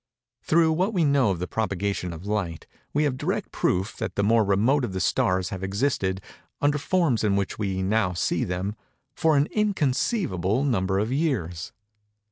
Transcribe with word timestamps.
Through 0.41 0.71
what 0.71 0.95
we 0.95 1.03
know 1.03 1.29
of 1.29 1.37
the 1.37 1.45
propagation 1.45 2.11
of 2.11 2.25
light, 2.25 2.65
we 2.91 3.03
have 3.03 3.17
direct 3.19 3.51
proof 3.51 3.95
that 3.97 4.15
the 4.15 4.23
more 4.23 4.43
remote 4.43 4.83
of 4.83 4.93
the 4.93 4.99
stars 4.99 5.49
have 5.49 5.61
existed, 5.63 6.21
under 6.59 6.79
the 6.79 6.83
forms 6.83 7.23
in 7.23 7.35
which 7.35 7.59
we 7.59 7.83
now 7.83 8.13
see 8.13 8.43
them, 8.43 8.75
for 9.13 9.37
an 9.37 9.45
inconceivable 9.51 10.63
number 10.63 10.97
of 10.97 11.13
years. 11.13 11.71